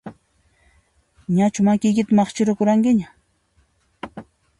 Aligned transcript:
Ñachu 1.35 1.59
makiykita 1.67 2.11
maqchikuranqiña? 2.17 3.07